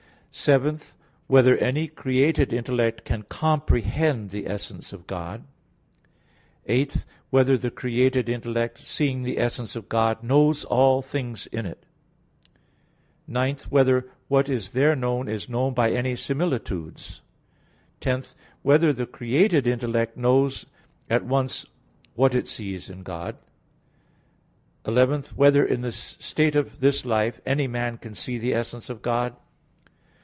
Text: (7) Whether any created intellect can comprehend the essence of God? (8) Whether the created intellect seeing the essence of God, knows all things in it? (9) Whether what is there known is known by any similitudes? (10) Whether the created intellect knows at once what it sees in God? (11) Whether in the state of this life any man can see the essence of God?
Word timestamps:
(7) 0.33 0.77
Whether 1.27 1.57
any 1.57 1.89
created 1.89 2.53
intellect 2.53 3.03
can 3.03 3.23
comprehend 3.23 4.29
the 4.29 4.47
essence 4.47 4.93
of 4.93 5.05
God? 5.05 5.43
(8) 6.67 7.03
Whether 7.31 7.57
the 7.57 7.69
created 7.69 8.29
intellect 8.29 8.79
seeing 8.79 9.23
the 9.23 9.37
essence 9.37 9.75
of 9.75 9.89
God, 9.89 10.23
knows 10.23 10.63
all 10.63 11.01
things 11.01 11.47
in 11.47 11.65
it? 11.65 11.85
(9) 13.27 13.57
Whether 13.69 14.09
what 14.29 14.47
is 14.47 14.71
there 14.71 14.95
known 14.95 15.27
is 15.27 15.49
known 15.49 15.73
by 15.73 15.91
any 15.91 16.15
similitudes? 16.15 17.19
(10) 17.99 18.23
Whether 18.61 18.93
the 18.93 19.05
created 19.05 19.67
intellect 19.67 20.15
knows 20.15 20.65
at 21.09 21.25
once 21.25 21.65
what 22.15 22.33
it 22.33 22.47
sees 22.47 22.89
in 22.89 23.03
God? 23.03 23.35
(11) 24.87 25.23
Whether 25.35 25.65
in 25.65 25.81
the 25.81 25.91
state 25.91 26.55
of 26.55 26.79
this 26.79 27.03
life 27.03 27.41
any 27.45 27.67
man 27.67 27.97
can 27.97 28.15
see 28.15 28.37
the 28.37 28.53
essence 28.53 28.89
of 28.89 29.01
God? 29.01 29.35